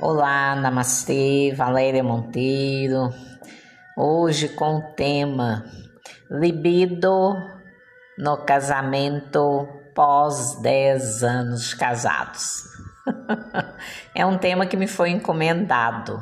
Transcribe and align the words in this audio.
Olá, 0.00 0.56
Namastê, 0.56 1.54
Valéria 1.56 2.02
Monteiro. 2.02 3.14
Hoje 3.96 4.48
com 4.48 4.78
o 4.78 4.82
tema 4.94 5.64
Libido 6.28 7.36
no 8.18 8.38
casamento 8.38 9.68
pós 9.94 10.56
10 10.60 11.22
anos 11.22 11.74
casados. 11.74 12.64
é 14.16 14.26
um 14.26 14.36
tema 14.36 14.66
que 14.66 14.76
me 14.76 14.88
foi 14.88 15.10
encomendado. 15.10 16.20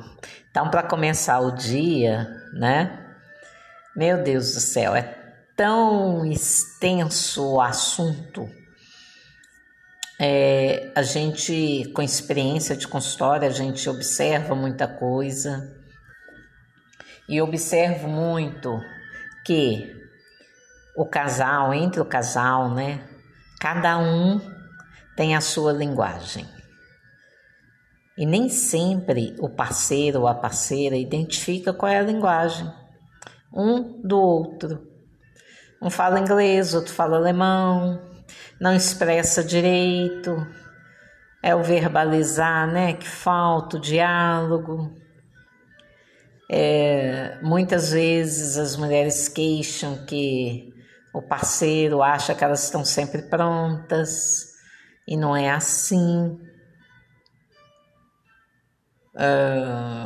Então, 0.50 0.68
para 0.68 0.82
começar 0.82 1.40
o 1.40 1.52
dia, 1.52 2.28
né? 2.52 3.06
Meu 3.96 4.22
Deus 4.22 4.52
do 4.52 4.60
céu, 4.60 4.94
é 4.94 5.02
tão 5.56 6.26
extenso 6.26 7.54
o 7.54 7.60
assunto 7.60 8.46
é, 10.24 10.92
a 10.94 11.02
gente, 11.02 11.90
com 11.92 12.00
experiência 12.00 12.76
de 12.76 12.86
consultório, 12.86 13.48
a 13.48 13.50
gente 13.50 13.90
observa 13.90 14.54
muita 14.54 14.86
coisa 14.86 15.76
e 17.28 17.42
observo 17.42 18.06
muito 18.06 18.80
que 19.44 19.92
o 20.96 21.04
casal, 21.04 21.74
entre 21.74 22.00
o 22.00 22.04
casal, 22.04 22.72
né, 22.72 23.04
cada 23.60 23.98
um 23.98 24.40
tem 25.16 25.34
a 25.34 25.40
sua 25.40 25.72
linguagem. 25.72 26.46
E 28.16 28.24
nem 28.24 28.48
sempre 28.48 29.34
o 29.40 29.48
parceiro 29.48 30.20
ou 30.20 30.28
a 30.28 30.34
parceira 30.36 30.96
identifica 30.96 31.72
qual 31.72 31.90
é 31.90 31.98
a 31.98 32.02
linguagem 32.02 32.72
um 33.52 34.00
do 34.06 34.20
outro. 34.20 34.86
Um 35.82 35.90
fala 35.90 36.20
inglês, 36.20 36.74
outro 36.74 36.92
fala 36.92 37.16
alemão, 37.16 38.11
não 38.60 38.74
expressa 38.74 39.42
direito, 39.42 40.46
é 41.42 41.54
o 41.54 41.62
verbalizar, 41.62 42.66
né? 42.66 42.92
Que 42.94 43.08
falta 43.08 43.76
o 43.76 43.80
diálogo. 43.80 44.94
É, 46.50 47.38
muitas 47.42 47.90
vezes 47.90 48.56
as 48.56 48.76
mulheres 48.76 49.28
queixam 49.28 50.04
que 50.06 50.72
o 51.12 51.20
parceiro 51.20 52.02
acha 52.02 52.34
que 52.34 52.44
elas 52.44 52.64
estão 52.64 52.84
sempre 52.84 53.22
prontas 53.22 54.52
e 55.06 55.16
não 55.16 55.36
é 55.36 55.50
assim. 55.50 56.38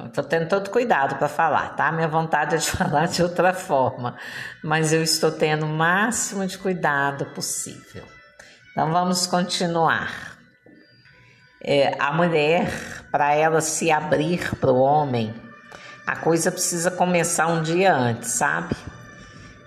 Estou 0.07 0.25
uh, 0.25 0.27
tendo 0.27 0.49
todo 0.49 0.71
cuidado 0.71 1.17
para 1.17 1.29
falar, 1.29 1.77
tá? 1.77 1.93
Minha 1.93 2.09
vontade 2.09 2.57
é 2.57 2.59
de 2.59 2.67
falar 2.71 3.07
de 3.07 3.23
outra 3.23 3.53
forma, 3.53 4.17
mas 4.65 4.93
eu 4.93 5.03
estou 5.03 5.31
tendo 5.31 5.67
o 5.67 5.69
máximo 5.69 6.47
de 6.47 6.59
cuidado 6.59 7.27
possível. 7.27 8.16
Então 8.77 8.93
vamos 8.93 9.27
continuar. 9.27 10.37
É, 11.65 11.97
a 11.99 12.13
mulher, 12.13 12.71
para 13.11 13.33
ela 13.33 13.63
se 13.63 13.91
abrir 13.91 14.55
para 14.57 14.71
o 14.71 14.79
homem, 14.79 15.35
a 16.07 16.15
coisa 16.15 16.53
precisa 16.53 16.91
começar 16.91 17.47
um 17.47 17.63
dia 17.63 17.95
antes, 17.95 18.33
sabe? 18.33 18.77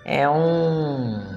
É 0.04 0.28
um 0.28 1.36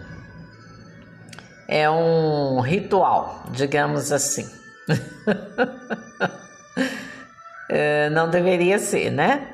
é 1.68 1.90
um 1.90 2.60
ritual, 2.60 3.44
digamos 3.50 4.12
assim. 4.12 4.48
é, 7.70 8.08
não 8.12 8.30
deveria 8.30 8.78
ser, 8.78 9.10
né? 9.10 9.48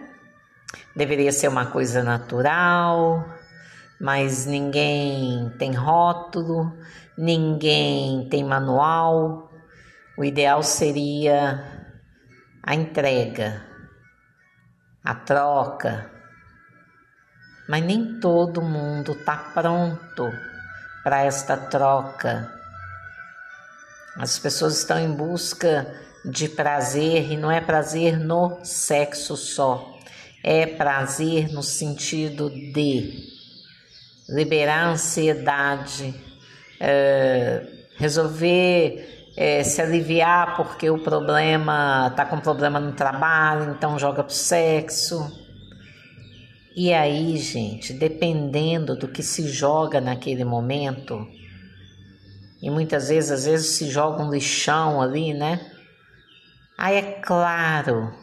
Deveria 0.93 1.31
ser 1.31 1.47
uma 1.47 1.67
coisa 1.67 2.03
natural, 2.03 3.25
mas 3.99 4.45
ninguém 4.45 5.49
tem 5.59 5.73
rótulo, 5.73 6.71
ninguém 7.17 8.29
tem 8.29 8.43
manual. 8.43 9.51
O 10.17 10.23
ideal 10.23 10.63
seria 10.63 11.91
a 12.63 12.73
entrega, 12.73 13.61
a 15.03 15.13
troca. 15.13 16.09
Mas 17.67 17.83
nem 17.83 18.19
todo 18.19 18.61
mundo 18.61 19.11
está 19.11 19.35
pronto 19.53 20.31
para 21.03 21.25
esta 21.25 21.57
troca. 21.57 22.53
As 24.17 24.39
pessoas 24.39 24.77
estão 24.77 24.97
em 24.97 25.11
busca 25.11 25.93
de 26.25 26.49
prazer 26.49 27.31
e 27.31 27.37
não 27.37 27.51
é 27.51 27.61
prazer 27.61 28.17
no 28.17 28.59
sexo 28.63 29.37
só, 29.37 29.97
é 30.43 30.65
prazer 30.65 31.51
no 31.51 31.63
sentido 31.63 32.49
de 32.49 33.38
liberar 34.29 34.85
a 34.85 34.89
ansiedade 34.91 36.13
é, 36.79 37.65
resolver 37.97 39.31
é, 39.35 39.63
se 39.63 39.81
aliviar 39.81 40.55
porque 40.55 40.89
o 40.89 40.99
problema 40.99 42.11
tá 42.15 42.25
com 42.25 42.39
problema 42.39 42.79
no 42.79 42.93
trabalho, 42.93 43.71
então 43.71 43.99
joga 43.99 44.23
pro 44.23 44.33
sexo. 44.33 45.31
E 46.75 46.93
aí, 46.93 47.37
gente, 47.37 47.93
dependendo 47.93 48.95
do 48.95 49.07
que 49.07 49.21
se 49.21 49.47
joga 49.47 49.99
naquele 49.99 50.45
momento, 50.45 51.27
e 52.61 52.69
muitas 52.69 53.09
vezes, 53.09 53.31
às 53.31 53.45
vezes 53.45 53.67
se 53.67 53.89
joga 53.89 54.23
um 54.23 54.31
lixão 54.31 55.01
ali, 55.01 55.33
né? 55.33 55.59
Aí 56.77 56.95
é 56.97 57.01
claro, 57.21 58.13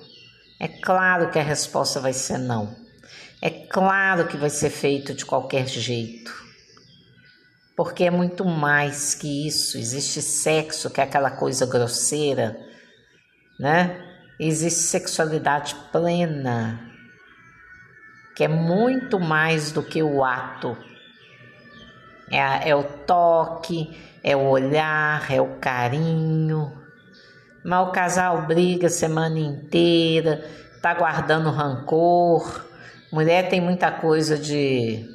é 0.61 0.69
claro 0.69 1.31
que 1.31 1.39
a 1.39 1.43
resposta 1.43 2.01
vai 2.01 2.13
ser 2.13 2.39
não. 2.39 2.86
É 3.47 3.51
claro 3.51 4.27
que 4.27 4.37
vai 4.37 4.51
ser 4.51 4.71
feito 4.71 5.15
de 5.15 5.25
qualquer 5.25 5.67
jeito 5.67 6.47
porque 7.77 8.05
é 8.05 8.11
muito 8.11 8.45
mais 8.45 9.15
que 9.15 9.47
isso. 9.47 9.77
Existe 9.77 10.23
sexo, 10.23 10.91
que 10.91 11.01
é 11.01 11.05
aquela 11.05 11.31
coisa 11.31 11.67
grosseira, 11.67 12.57
né? 13.61 14.03
Existe 14.41 14.81
sexualidade 14.81 15.77
plena, 15.93 16.81
que 18.35 18.45
é 18.45 18.49
muito 18.49 19.21
mais 19.21 19.71
do 19.71 19.83
que 19.83 20.03
o 20.03 20.25
ato. 20.25 20.77
É, 22.31 22.71
é 22.71 22.75
o 22.75 22.83
toque, 22.83 23.95
é 24.25 24.35
o 24.35 24.49
olhar, 24.49 25.31
é 25.31 25.41
o 25.41 25.59
carinho. 25.59 26.73
Mas 27.65 27.89
o 27.89 27.93
casal 27.93 28.47
briga 28.47 28.87
a 28.87 28.91
semana 28.91 29.39
inteira, 29.39 30.45
tá 30.81 30.95
guardando 30.95 31.51
rancor. 31.51 32.65
Mulher 33.17 33.49
tem 33.49 33.63
muita 33.63 33.91
coisa 33.91 34.37
de 34.37 35.09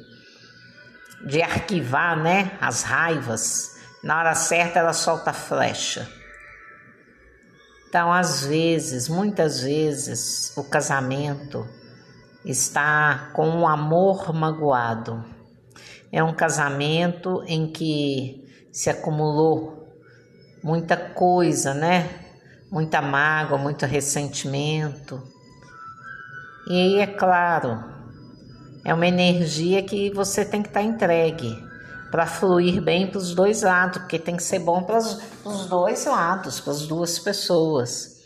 de 1.24 1.40
arquivar, 1.40 2.20
né, 2.20 2.58
as 2.60 2.82
raivas. 2.82 3.76
Na 4.02 4.18
hora 4.18 4.34
certa 4.34 4.80
ela 4.80 4.92
solta 4.92 5.32
flecha. 5.32 6.10
Então, 7.88 8.12
às 8.12 8.44
vezes, 8.44 9.08
muitas 9.08 9.60
vezes, 9.60 10.52
o 10.56 10.64
casamento 10.64 11.64
está 12.44 13.30
com 13.34 13.48
um 13.48 13.68
amor 13.68 14.34
magoado. 14.34 15.24
É 16.10 16.24
um 16.24 16.34
casamento 16.34 17.44
em 17.46 17.70
que 17.70 18.44
se 18.72 18.90
acumulou 18.90 19.94
muita 20.60 20.96
coisa, 20.96 21.72
né? 21.72 22.10
Muita 22.68 23.00
mágoa, 23.00 23.58
muito 23.58 23.86
ressentimento. 23.86 25.22
E 26.66 26.72
aí, 26.72 26.98
é 27.00 27.06
claro, 27.06 27.82
é 28.84 28.92
uma 28.92 29.06
energia 29.06 29.82
que 29.82 30.10
você 30.10 30.44
tem 30.44 30.62
que 30.62 30.68
estar 30.68 30.80
tá 30.80 30.86
entregue 30.86 31.56
para 32.10 32.26
fluir 32.26 32.82
bem 32.82 33.06
para 33.06 33.18
os 33.18 33.34
dois 33.34 33.62
lados, 33.62 33.98
porque 33.98 34.18
tem 34.18 34.36
que 34.36 34.42
ser 34.42 34.58
bom 34.58 34.82
para 34.82 34.98
os 34.98 35.66
dois 35.66 36.04
lados, 36.04 36.60
para 36.60 36.72
as 36.72 36.86
duas 36.86 37.18
pessoas. 37.18 38.20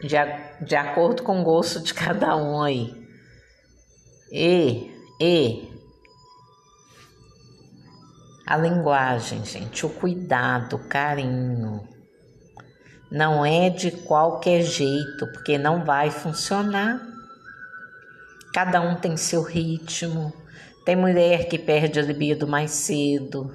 De, 0.00 0.16
de 0.64 0.76
acordo 0.76 1.22
com 1.22 1.40
o 1.40 1.44
gosto 1.44 1.80
de 1.80 1.92
cada 1.92 2.36
um 2.36 2.62
aí. 2.62 2.94
E, 4.32 4.90
e 5.20 5.76
a 8.46 8.56
linguagem, 8.56 9.44
gente, 9.44 9.84
o 9.84 9.90
cuidado, 9.90 10.76
o 10.76 10.88
carinho. 10.88 11.95
Não 13.10 13.46
é 13.46 13.70
de 13.70 13.90
qualquer 13.90 14.62
jeito, 14.62 15.26
porque 15.32 15.56
não 15.56 15.84
vai 15.84 16.10
funcionar. 16.10 17.00
Cada 18.52 18.80
um 18.80 18.96
tem 18.96 19.16
seu 19.16 19.42
ritmo. 19.42 20.32
Tem 20.84 20.96
mulher 20.96 21.48
que 21.48 21.58
perde 21.58 22.00
a 22.00 22.02
libido 22.02 22.46
mais 22.46 22.70
cedo. 22.72 23.52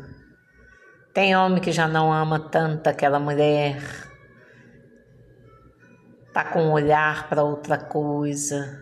Tem 1.14 1.36
homem 1.36 1.62
que 1.62 1.72
já 1.72 1.88
não 1.88 2.14
ama 2.14 2.40
tanto 2.40 2.88
aquela 2.88 3.20
mulher. 3.20 3.82
Tá 6.34 6.46
com 6.46 6.64
um 6.64 6.72
olhar 6.72 7.28
para 7.28 7.44
outra 7.44 7.78
coisa. 7.78 8.80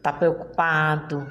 Tá 0.00 0.12
preocupado. 0.12 1.26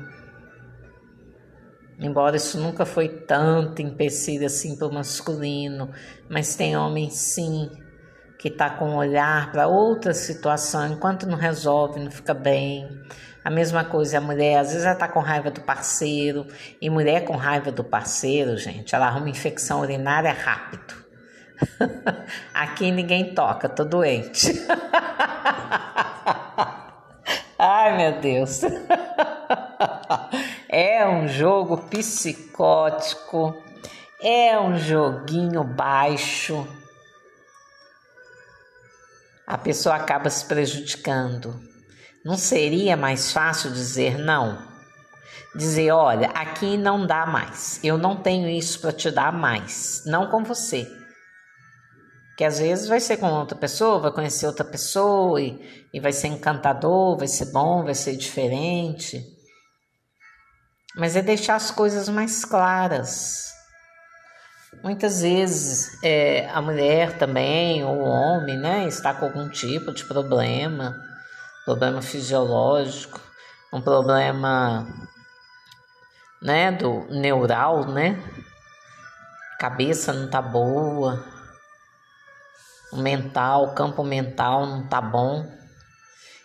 Embora 2.02 2.36
isso 2.36 2.60
nunca 2.60 2.84
foi 2.84 3.08
tanto 3.08 3.80
empecilho 3.80 4.48
assim 4.48 4.76
para 4.76 4.88
o 4.88 4.94
masculino, 4.94 5.92
mas 6.28 6.56
tem 6.56 6.76
homens 6.76 7.14
sim 7.14 7.70
que 8.40 8.48
está 8.48 8.72
com 8.72 8.90
um 8.90 8.96
olhar 8.96 9.52
para 9.52 9.68
outra 9.68 10.12
situação, 10.16 10.94
enquanto 10.94 11.28
não 11.28 11.38
resolve, 11.38 12.00
não 12.00 12.10
fica 12.10 12.34
bem. 12.34 12.90
A 13.46 13.52
mesma 13.52 13.86
coisa 13.86 14.18
a 14.18 14.22
mulher, 14.22 14.58
às 14.58 14.70
vezes 14.70 14.84
ela 14.84 14.94
está 14.94 15.08
com 15.08 15.20
raiva 15.20 15.52
do 15.52 15.62
parceiro, 15.62 16.48
e 16.82 16.90
mulher 16.90 17.24
com 17.24 17.36
raiva 17.36 17.72
do 17.72 17.84
parceiro, 17.84 18.58
gente, 18.58 18.96
ela 18.96 19.06
arruma 19.06 19.30
infecção 19.30 19.82
urinária 19.82 20.34
rápido. 20.34 20.96
Aqui 22.52 22.90
ninguém 22.92 23.36
toca, 23.36 23.70
tô 23.70 23.84
doente. 23.84 24.52
Ai, 27.60 27.96
meu 27.96 28.20
Deus. 28.20 28.62
É 30.74 31.06
um 31.06 31.28
jogo 31.28 31.76
psicótico, 31.90 33.62
é 34.24 34.58
um 34.58 34.78
joguinho 34.78 35.66
baixo. 35.66 36.66
A 39.46 39.58
pessoa 39.58 39.96
acaba 39.96 40.30
se 40.30 40.46
prejudicando. 40.46 41.60
Não 42.24 42.38
seria 42.38 42.96
mais 42.96 43.34
fácil 43.34 43.70
dizer 43.70 44.18
não? 44.18 44.66
Dizer, 45.54 45.92
olha, 45.92 46.30
aqui 46.30 46.78
não 46.78 47.06
dá 47.06 47.26
mais. 47.26 47.78
Eu 47.84 47.98
não 47.98 48.16
tenho 48.16 48.48
isso 48.48 48.80
para 48.80 48.94
te 48.94 49.12
dar 49.12 49.34
mais. 49.34 50.04
Não 50.06 50.30
com 50.30 50.42
você. 50.42 50.88
Que 52.38 52.46
às 52.46 52.60
vezes 52.60 52.88
vai 52.88 53.02
ser 53.02 53.18
com 53.18 53.30
outra 53.30 53.58
pessoa, 53.58 54.00
vai 54.00 54.12
conhecer 54.14 54.48
outra 54.48 54.64
pessoa 54.64 55.42
e, 55.42 55.90
e 55.94 56.00
vai 56.00 56.14
ser 56.14 56.28
encantador, 56.28 57.18
vai 57.18 57.28
ser 57.28 57.52
bom, 57.52 57.84
vai 57.84 57.94
ser 57.94 58.16
diferente. 58.16 59.41
Mas 60.96 61.16
é 61.16 61.22
deixar 61.22 61.56
as 61.56 61.72
coisas 61.72 62.10
mais 62.10 62.44
claras. 62.44 63.52
Muitas 64.84 65.22
vezes 65.22 66.02
é, 66.04 66.50
a 66.50 66.62
mulher 66.62 67.18
também, 67.18 67.84
ou 67.84 68.00
o 68.00 68.08
homem, 68.08 68.58
né, 68.58 68.88
está 68.88 69.14
com 69.14 69.26
algum 69.26 69.48
tipo 69.50 69.94
de 69.94 70.06
problema, 70.06 70.96
problema 71.66 72.02
fisiológico, 72.02 73.20
um 73.72 73.82
problema 73.82 74.88
né, 76.42 76.72
do 76.72 77.06
neural, 77.10 77.86
né? 77.86 78.22
Cabeça 79.60 80.12
não 80.12 80.30
tá 80.30 80.42
boa, 80.42 81.24
o 82.92 82.98
mental, 82.98 83.66
o 83.66 83.76
campo 83.76 84.04
mental 84.04 84.66
não 84.66 84.88
tá 84.88 85.00
bom 85.00 85.46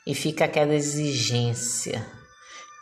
e 0.07 0.15
fica 0.15 0.45
aquela 0.45 0.75
exigência. 0.75 2.16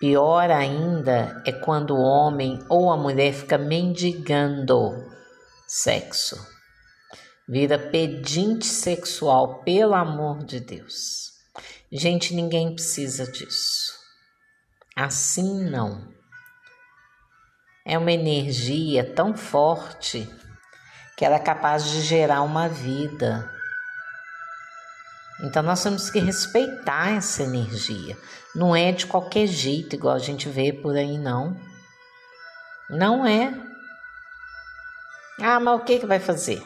Pior 0.05 0.51
ainda 0.51 1.43
é 1.47 1.51
quando 1.51 1.97
o 1.97 2.03
homem 2.03 2.63
ou 2.69 2.93
a 2.93 2.97
mulher 2.97 3.33
fica 3.33 3.57
mendigando 3.57 5.11
sexo. 5.67 6.37
Vira 7.49 7.79
pedinte 7.79 8.67
sexual, 8.67 9.63
pelo 9.63 9.95
amor 9.95 10.45
de 10.45 10.61
Deus. 10.61 11.33
Gente, 11.91 12.35
ninguém 12.35 12.75
precisa 12.75 13.27
disso. 13.33 13.95
Assim 14.95 15.65
não 15.71 16.07
é 17.87 17.97
uma 17.97 18.13
energia 18.13 19.11
tão 19.15 19.35
forte 19.35 20.29
que 21.17 21.25
ela 21.25 21.37
é 21.37 21.41
capaz 21.43 21.83
de 21.83 22.03
gerar 22.03 22.43
uma 22.43 22.69
vida. 22.69 23.51
Então 25.41 25.63
nós 25.63 25.83
temos 25.83 26.11
que 26.11 26.19
respeitar 26.19 27.11
essa 27.11 27.43
energia. 27.43 28.17
Não 28.55 28.75
é 28.75 28.93
de 28.93 29.07
qualquer 29.07 29.47
jeito, 29.47 29.97
igual 29.97 30.15
a 30.15 30.21
gente 30.21 30.49
vê 30.49 30.73
por 30.73 30.97
aí, 30.97 31.19
não. 31.19 31.57
Não 32.89 33.27
é. 33.27 33.53
Ah, 35.41 35.59
mas 35.59 35.81
o 35.81 35.85
que, 35.85 35.99
que 35.99 36.07
vai 36.07 36.21
fazer? 36.21 36.63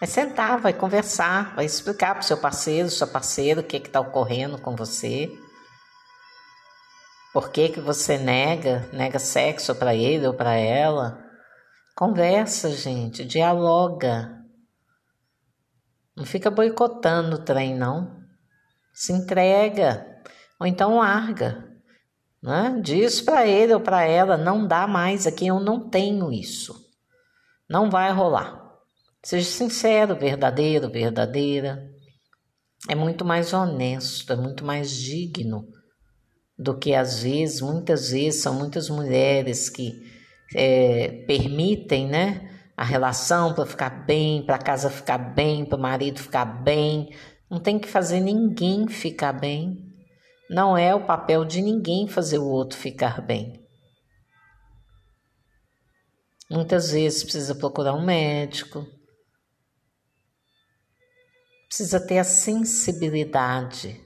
Vai 0.00 0.08
sentar, 0.08 0.58
vai 0.58 0.72
conversar, 0.72 1.54
vai 1.54 1.64
explicar 1.64 2.14
para 2.14 2.22
o 2.22 2.24
seu 2.24 2.36
parceiro, 2.36 2.90
sua 2.90 3.06
parceira, 3.06 3.60
o 3.60 3.64
que 3.64 3.76
está 3.76 4.00
ocorrendo 4.00 4.58
com 4.58 4.74
você. 4.74 5.30
Por 7.32 7.50
que, 7.50 7.68
que 7.68 7.80
você 7.80 8.16
nega, 8.16 8.88
nega 8.92 9.18
sexo 9.18 9.74
para 9.74 9.94
ele 9.94 10.26
ou 10.26 10.34
para 10.34 10.54
ela? 10.54 11.18
Conversa, 11.94 12.70
gente, 12.70 13.24
dialoga. 13.24 14.37
Não 16.18 16.24
fica 16.24 16.50
boicotando 16.50 17.36
o 17.36 17.38
trem, 17.38 17.76
não. 17.76 18.18
Se 18.92 19.12
entrega. 19.12 20.04
Ou 20.58 20.66
então 20.66 20.98
larga. 20.98 21.64
Né? 22.42 22.80
Diz 22.82 23.20
para 23.20 23.46
ele 23.46 23.72
ou 23.72 23.80
para 23.80 24.02
ela: 24.02 24.36
não 24.36 24.66
dá 24.66 24.88
mais 24.88 25.28
aqui, 25.28 25.46
eu 25.46 25.60
não 25.60 25.88
tenho 25.88 26.32
isso. 26.32 26.74
Não 27.70 27.88
vai 27.88 28.12
rolar. 28.12 28.68
Seja 29.22 29.48
sincero, 29.48 30.16
verdadeiro, 30.16 30.90
verdadeira. 30.90 31.88
É 32.88 32.96
muito 32.96 33.24
mais 33.24 33.52
honesto, 33.52 34.32
é 34.32 34.36
muito 34.36 34.64
mais 34.64 34.90
digno 34.92 35.68
do 36.58 36.76
que 36.76 36.94
às 36.94 37.22
vezes, 37.22 37.60
muitas 37.60 38.10
vezes, 38.10 38.42
são 38.42 38.54
muitas 38.54 38.88
mulheres 38.88 39.68
que 39.68 40.02
é, 40.56 41.24
permitem, 41.26 42.08
né? 42.08 42.57
A 42.78 42.84
relação 42.84 43.52
para 43.52 43.66
ficar 43.66 43.90
bem, 44.06 44.46
para 44.46 44.54
a 44.54 44.62
casa 44.62 44.88
ficar 44.88 45.18
bem, 45.18 45.64
para 45.64 45.76
o 45.76 45.80
marido 45.80 46.20
ficar 46.20 46.44
bem. 46.44 47.12
Não 47.50 47.58
tem 47.58 47.76
que 47.76 47.88
fazer 47.88 48.20
ninguém 48.20 48.86
ficar 48.86 49.32
bem. 49.32 49.84
Não 50.48 50.78
é 50.78 50.94
o 50.94 51.04
papel 51.04 51.44
de 51.44 51.60
ninguém 51.60 52.06
fazer 52.06 52.38
o 52.38 52.46
outro 52.46 52.78
ficar 52.78 53.20
bem. 53.20 53.66
Muitas 56.48 56.92
vezes 56.92 57.24
precisa 57.24 57.52
procurar 57.52 57.94
um 57.94 58.04
médico, 58.04 58.86
precisa 61.66 61.98
ter 61.98 62.18
a 62.18 62.24
sensibilidade 62.24 64.00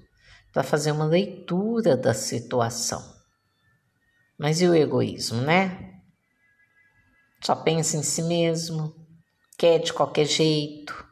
para 0.51 0.63
fazer 0.63 0.93
uma 0.93 1.05
leitura 1.05 1.95
da 1.95 2.15
situação. 2.15 3.03
Mas 4.39 4.63
e 4.63 4.67
o 4.67 4.75
egoísmo, 4.75 5.43
né? 5.43 6.02
Só 7.43 7.57
pensa 7.57 7.97
em 7.97 8.03
si 8.03 8.23
mesmo, 8.23 8.95
quer 9.59 9.79
de 9.81 9.93
qualquer 9.93 10.27
jeito, 10.27 11.05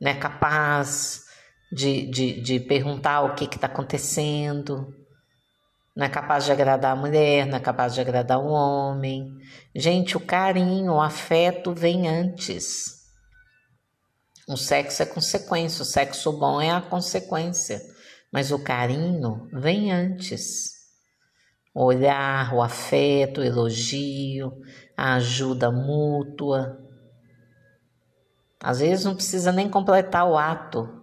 não 0.00 0.10
é 0.10 0.14
capaz 0.14 1.24
de, 1.72 2.06
de, 2.06 2.40
de 2.40 2.60
perguntar 2.60 3.22
o 3.22 3.34
que 3.34 3.44
está 3.44 3.66
acontecendo, 3.66 4.94
não 5.94 6.06
é 6.06 6.08
capaz 6.08 6.44
de 6.44 6.52
agradar 6.52 6.92
a 6.92 6.96
mulher, 6.96 7.46
não 7.46 7.56
é 7.56 7.60
capaz 7.60 7.94
de 7.94 8.00
agradar 8.00 8.38
o 8.38 8.46
homem. 8.46 9.36
Gente, 9.74 10.16
o 10.16 10.20
carinho, 10.20 10.94
o 10.94 11.00
afeto 11.00 11.74
vem 11.74 12.08
antes. 12.08 13.02
O 14.48 14.56
sexo 14.56 15.02
é 15.02 15.06
consequência, 15.06 15.82
o 15.82 15.86
sexo 15.86 16.32
bom 16.32 16.60
é 16.60 16.70
a 16.70 16.80
consequência. 16.80 17.80
Mas 18.32 18.50
o 18.50 18.58
carinho 18.58 19.48
vem 19.52 19.92
antes. 19.92 20.81
O 21.74 21.84
olhar, 21.84 22.54
o 22.54 22.62
afeto, 22.62 23.40
o 23.40 23.44
elogio, 23.44 24.52
a 24.96 25.14
ajuda 25.14 25.70
mútua. 25.70 26.78
Às 28.62 28.80
vezes 28.80 29.04
não 29.04 29.14
precisa 29.14 29.50
nem 29.50 29.68
completar 29.68 30.28
o 30.28 30.36
ato, 30.36 31.02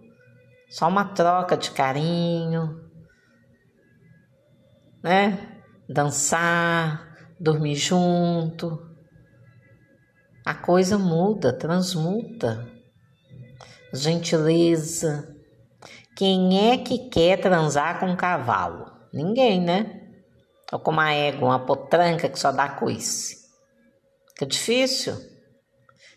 só 0.70 0.88
uma 0.88 1.04
troca 1.04 1.56
de 1.56 1.72
carinho, 1.72 2.80
né? 5.02 5.62
Dançar, 5.88 7.16
dormir 7.38 7.74
junto. 7.74 8.88
A 10.46 10.54
coisa 10.54 10.96
muda, 10.96 11.52
transmuta. 11.52 12.66
Gentileza, 13.92 15.36
quem 16.16 16.70
é 16.70 16.78
que 16.78 17.10
quer 17.10 17.40
transar 17.40 17.98
com 17.98 18.06
um 18.06 18.16
cavalo? 18.16 18.90
Ninguém, 19.12 19.60
né? 19.60 19.99
Ou 20.72 20.78
com 20.78 20.90
uma 20.90 21.12
égua, 21.12 21.48
uma 21.48 21.66
potranca 21.66 22.28
que 22.28 22.38
só 22.38 22.52
dá 22.52 22.68
coice. 22.68 23.40
Fica 24.30 24.46
difícil, 24.46 25.16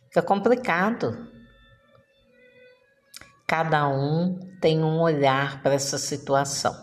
fica 0.07 0.21
complicado. 0.21 1.27
Cada 3.47 3.87
um 3.87 4.39
tem 4.61 4.83
um 4.83 5.01
olhar 5.01 5.61
para 5.61 5.73
essa 5.73 5.97
situação. 5.97 6.73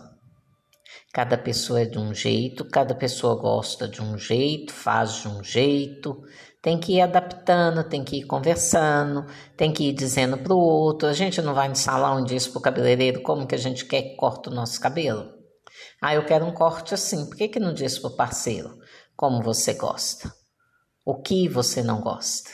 Cada 1.13 1.37
pessoa 1.37 1.81
é 1.81 1.85
de 1.85 1.99
um 1.99 2.13
jeito, 2.13 2.63
cada 2.63 2.95
pessoa 2.95 3.35
gosta 3.35 3.87
de 3.87 4.01
um 4.01 4.17
jeito, 4.17 4.71
faz 4.71 5.15
de 5.15 5.27
um 5.27 5.43
jeito, 5.43 6.23
tem 6.61 6.79
que 6.79 6.93
ir 6.93 7.01
adaptando, 7.01 7.83
tem 7.83 8.03
que 8.03 8.17
ir 8.17 8.23
conversando, 8.23 9.25
tem 9.57 9.73
que 9.73 9.89
ir 9.89 9.93
dizendo 9.93 10.37
para 10.37 10.53
o 10.53 10.57
outro. 10.57 11.09
A 11.09 11.13
gente 11.13 11.41
não 11.41 11.53
vai 11.53 11.67
no 11.67 11.75
salão 11.75 12.21
e 12.21 12.25
diz 12.25 12.47
para 12.47 12.59
o 12.59 12.61
cabeleireiro 12.61 13.21
como 13.23 13.47
que 13.47 13.55
a 13.55 13.57
gente 13.57 13.85
quer 13.85 14.03
que 14.03 14.15
corte 14.15 14.47
o 14.47 14.53
nosso 14.53 14.79
cabelo. 14.79 15.40
Ah, 16.01 16.15
eu 16.15 16.25
quero 16.25 16.45
um 16.45 16.53
corte 16.53 16.95
assim. 16.95 17.27
Por 17.27 17.37
que, 17.37 17.47
que 17.47 17.59
não 17.59 17.73
diz 17.73 17.99
para 17.99 18.09
o 18.09 18.15
parceiro 18.15 18.79
como 19.15 19.43
você 19.43 19.75
gosta? 19.75 20.33
O 21.05 21.21
que 21.21 21.47
você 21.47 21.83
não 21.83 22.01
gosta? 22.01 22.49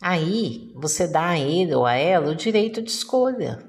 Aí 0.00 0.72
você 0.74 1.06
dá 1.06 1.30
a 1.30 1.38
ele 1.38 1.74
ou 1.74 1.86
a 1.86 1.94
ela 1.94 2.30
o 2.30 2.34
direito 2.34 2.82
de 2.82 2.90
escolha. 2.90 3.64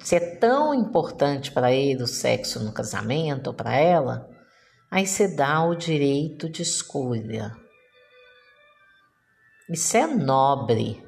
Se 0.00 0.16
é 0.16 0.36
tão 0.36 0.74
importante 0.74 1.52
para 1.52 1.72
ele 1.72 2.02
o 2.02 2.08
sexo 2.08 2.58
no 2.58 2.72
casamento 2.72 3.48
ou 3.48 3.54
para 3.54 3.76
ela, 3.76 4.28
aí 4.90 5.06
você 5.06 5.28
dá 5.28 5.64
o 5.64 5.76
direito 5.76 6.48
de 6.48 6.62
escolha. 6.62 7.56
Isso 9.68 9.96
é 9.96 10.06
nobre. 10.06 11.04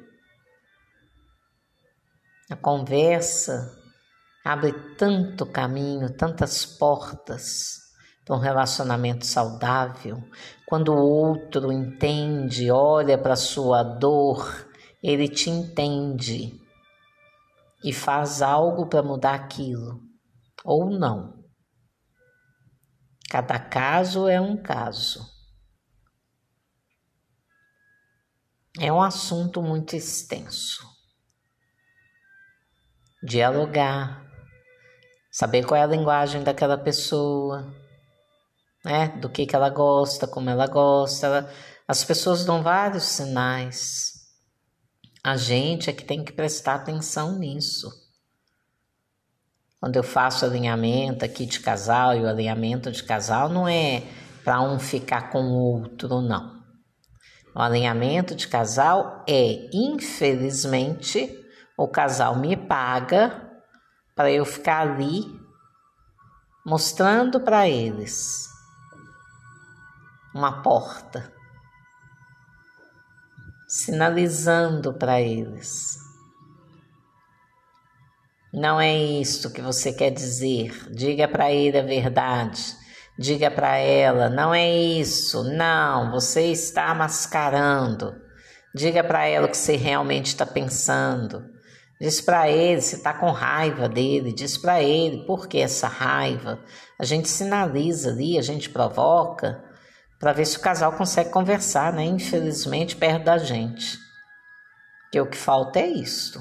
A 2.49 2.55
conversa 2.55 3.84
abre 4.45 4.71
tanto 4.95 5.43
caminho, 5.43 6.15
tantas 6.15 6.67
portas 6.67 7.79
para 8.23 8.35
um 8.35 8.39
relacionamento 8.39 9.25
saudável, 9.25 10.23
quando 10.67 10.93
o 10.93 11.03
outro 11.03 11.71
entende, 11.71 12.69
olha 12.69 13.17
para 13.17 13.35
sua 13.35 13.81
dor, 13.81 14.69
ele 15.01 15.27
te 15.27 15.49
entende 15.49 16.61
e 17.83 17.91
faz 17.91 18.43
algo 18.43 18.85
para 18.85 19.01
mudar 19.01 19.33
aquilo, 19.33 19.99
ou 20.63 20.91
não. 20.91 21.43
Cada 23.29 23.59
caso 23.59 24.27
é 24.27 24.39
um 24.39 24.61
caso. 24.61 25.25
É 28.79 28.93
um 28.93 29.01
assunto 29.01 29.61
muito 29.61 29.95
extenso. 29.95 30.85
Dialogar, 33.23 34.24
saber 35.35 35.65
qual 35.65 35.77
é 35.77 35.83
a 35.83 35.87
linguagem 35.87 36.43
daquela 36.43 36.77
pessoa, 36.77 37.75
né? 38.85 39.09
Do 39.19 39.29
que, 39.29 39.45
que 39.45 39.53
ela 39.53 39.69
gosta, 39.69 40.25
como 40.25 40.49
ela 40.49 40.65
gosta. 40.65 41.27
Ela... 41.27 41.53
As 41.85 42.05
pessoas 42.05 42.45
dão 42.45 42.63
vários 42.63 43.03
sinais. 43.03 44.13
A 45.21 45.35
gente 45.35 45.89
é 45.89 45.93
que 45.93 46.05
tem 46.05 46.23
que 46.23 46.31
prestar 46.31 46.75
atenção 46.75 47.37
nisso. 47.37 47.91
Quando 49.77 49.97
eu 49.97 50.03
faço 50.03 50.45
alinhamento 50.45 51.25
aqui 51.25 51.45
de 51.45 51.59
casal, 51.59 52.15
e 52.15 52.21
o 52.21 52.29
alinhamento 52.29 52.89
de 52.89 53.03
casal 53.03 53.49
não 53.49 53.67
é 53.67 54.03
para 54.41 54.61
um 54.61 54.79
ficar 54.79 55.31
com 55.31 55.43
o 55.43 55.81
outro, 55.81 56.21
não. 56.21 56.63
O 57.53 57.59
alinhamento 57.59 58.33
de 58.33 58.47
casal 58.47 59.25
é, 59.27 59.67
infelizmente, 59.73 61.29
o 61.77 61.89
casal 61.89 62.37
me 62.37 62.55
paga 62.55 63.44
para 64.15 64.31
eu 64.31 64.45
ficar 64.45 64.79
ali 64.79 65.39
mostrando 66.65 67.39
para 67.41 67.67
eles 67.67 68.49
uma 70.33 70.61
porta, 70.61 71.31
sinalizando 73.67 74.93
para 74.93 75.21
eles. 75.21 75.97
Não 78.53 78.79
é 78.79 78.95
isto 78.95 79.51
que 79.51 79.61
você 79.61 79.91
quer 79.91 80.11
dizer. 80.11 80.89
Diga 80.91 81.27
para 81.27 81.51
ele 81.51 81.77
a 81.77 81.83
verdade. 81.83 82.75
Diga 83.19 83.51
para 83.51 83.77
ela, 83.77 84.29
não 84.29 84.53
é 84.53 84.69
isso. 84.73 85.43
Não, 85.43 86.11
você 86.11 86.51
está 86.51 86.93
mascarando. 86.95 88.13
Diga 88.73 89.03
para 89.03 89.25
ela 89.25 89.47
o 89.47 89.49
que 89.49 89.57
você 89.57 89.75
realmente 89.75 90.27
está 90.27 90.45
pensando. 90.45 91.54
Diz 91.99 92.19
para 92.19 92.49
ele 92.49 92.81
se 92.81 92.97
está 92.97 93.13
com 93.13 93.31
raiva 93.31 93.87
dele. 93.87 94.33
Diz 94.33 94.57
para 94.57 94.81
ele 94.81 95.25
por 95.25 95.47
que 95.47 95.59
essa 95.59 95.87
raiva. 95.87 96.59
A 96.99 97.05
gente 97.05 97.29
sinaliza 97.29 98.09
ali, 98.09 98.37
a 98.37 98.41
gente 98.41 98.69
provoca 98.69 99.63
para 100.19 100.33
ver 100.33 100.45
se 100.45 100.57
o 100.57 100.61
casal 100.61 100.93
consegue 100.93 101.29
conversar, 101.29 101.93
né? 101.93 102.03
Infelizmente, 102.03 102.95
perto 102.95 103.23
da 103.23 103.37
gente. 103.37 103.97
Que 105.11 105.21
o 105.21 105.29
que 105.29 105.37
falta 105.37 105.79
é 105.79 105.87
isto, 105.87 106.39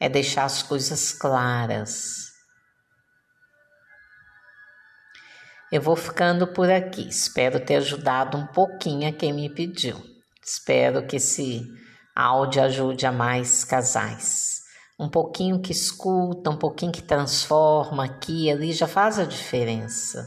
é 0.00 0.08
deixar 0.08 0.44
as 0.44 0.62
coisas 0.62 1.12
claras. 1.12 2.26
Eu 5.72 5.82
vou 5.82 5.96
ficando 5.96 6.46
por 6.46 6.70
aqui. 6.70 7.08
Espero 7.08 7.58
ter 7.58 7.76
ajudado 7.76 8.38
um 8.38 8.46
pouquinho 8.46 9.08
a 9.08 9.12
quem 9.12 9.32
me 9.32 9.48
pediu. 9.48 10.00
Espero 10.44 11.04
que 11.06 11.16
esse 11.16 11.66
áudio 12.14 12.62
ajude 12.62 13.04
a 13.04 13.10
mais 13.10 13.64
casais. 13.64 14.65
Um 14.98 15.08
pouquinho 15.08 15.60
que 15.60 15.72
escuta, 15.72 16.50
um 16.50 16.56
pouquinho 16.56 16.90
que 16.90 17.02
transforma 17.02 18.04
aqui 18.04 18.46
e 18.46 18.50
ali 18.50 18.72
já 18.72 18.86
faz 18.86 19.18
a 19.18 19.24
diferença. 19.24 20.26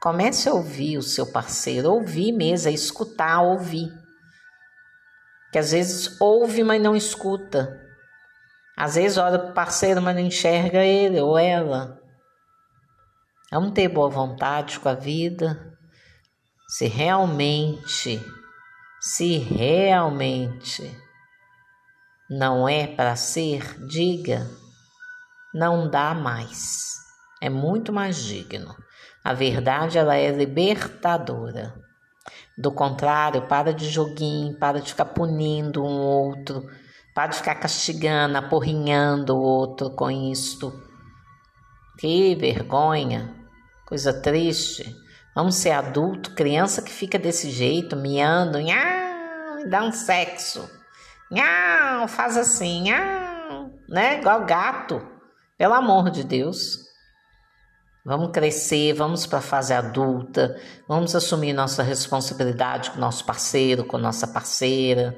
Comece 0.00 0.48
a 0.48 0.52
ouvir 0.52 0.98
o 0.98 1.02
seu 1.02 1.26
parceiro, 1.32 1.90
ouvir 1.90 2.32
mesmo, 2.32 2.68
a 2.68 2.72
escutar, 2.72 3.40
ouvir. 3.40 3.90
Que 5.50 5.58
às 5.58 5.72
vezes 5.72 6.20
ouve, 6.20 6.62
mas 6.62 6.82
não 6.82 6.94
escuta. 6.94 7.80
Às 8.76 8.96
vezes 8.96 9.16
olha 9.16 9.38
para 9.38 9.50
o 9.50 9.54
parceiro, 9.54 10.02
mas 10.02 10.14
não 10.14 10.22
enxerga 10.22 10.84
ele 10.84 11.18
ou 11.18 11.38
ela. 11.38 11.98
Vamos 13.50 13.72
ter 13.72 13.88
boa 13.88 14.10
vontade 14.10 14.78
com 14.78 14.88
a 14.88 14.94
vida. 14.94 15.72
Se 16.68 16.86
realmente, 16.86 18.22
se 19.00 19.38
realmente 19.38 20.94
não 22.28 22.68
é 22.68 22.86
para 22.86 23.14
ser, 23.14 23.86
diga, 23.86 24.50
não 25.54 25.88
dá 25.88 26.12
mais. 26.12 26.96
É 27.40 27.48
muito 27.48 27.92
mais 27.92 28.16
digno. 28.16 28.74
A 29.22 29.32
verdade 29.32 29.98
ela 29.98 30.16
é 30.16 30.30
libertadora. 30.30 31.74
Do 32.56 32.72
contrário, 32.72 33.42
para 33.42 33.72
de 33.72 33.88
joguinho, 33.88 34.58
para 34.58 34.80
de 34.80 34.90
ficar 34.90 35.06
punindo 35.06 35.84
um 35.84 36.00
outro, 36.00 36.68
para 37.14 37.28
de 37.28 37.36
ficar 37.36 37.54
castigando, 37.56 38.38
aporrinhando 38.38 39.36
o 39.36 39.40
outro 39.40 39.90
com 39.90 40.10
isto. 40.10 40.72
Que 41.98 42.34
vergonha, 42.34 43.34
coisa 43.86 44.12
triste. 44.12 44.94
Vamos 45.34 45.56
ser 45.56 45.72
adulto, 45.72 46.34
criança 46.34 46.82
que 46.82 46.90
fica 46.90 47.18
desse 47.18 47.50
jeito, 47.50 47.94
miando, 47.94 48.58
nhau, 48.58 49.68
dá 49.68 49.82
um 49.82 49.92
sexo, 49.92 50.68
nhau, 51.30 52.08
faz 52.08 52.36
assim, 52.36 52.82
nhau, 52.82 53.70
né? 53.88 54.18
Igual 54.20 54.44
gato. 54.44 55.00
Pelo 55.58 55.74
amor 55.74 56.10
de 56.10 56.22
Deus. 56.22 56.86
Vamos 58.04 58.30
crescer, 58.30 58.92
vamos 58.92 59.26
para 59.26 59.40
a 59.40 59.42
fase 59.42 59.74
adulta, 59.74 60.56
vamos 60.86 61.16
assumir 61.16 61.52
nossa 61.52 61.82
responsabilidade 61.82 62.92
com 62.92 63.00
nosso 63.00 63.24
parceiro, 63.26 63.84
com 63.84 63.98
nossa 63.98 64.28
parceira. 64.28 65.12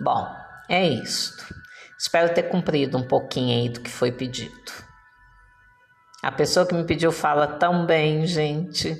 Bom, 0.00 0.28
é 0.68 0.86
isto. 0.86 1.44
Espero 1.98 2.32
ter 2.34 2.44
cumprido 2.44 2.96
um 2.96 3.02
pouquinho 3.02 3.58
aí 3.58 3.68
do 3.68 3.80
que 3.80 3.90
foi 3.90 4.12
pedido. 4.12 4.72
A 6.22 6.30
pessoa 6.30 6.66
que 6.66 6.74
me 6.74 6.84
pediu 6.84 7.10
fala 7.10 7.46
tão 7.46 7.84
bem, 7.84 8.26
gente. 8.26 8.94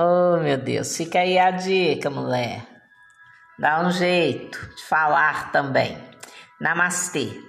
Oh, 0.00 0.36
meu 0.36 0.56
Deus, 0.56 0.96
fica 0.96 1.18
aí 1.18 1.36
a 1.36 1.50
dica, 1.50 2.08
mulher. 2.08 2.64
Dá 3.58 3.80
um 3.80 3.90
jeito 3.90 4.56
de 4.76 4.84
falar 4.84 5.50
também. 5.50 5.98
Namastê. 6.60 7.47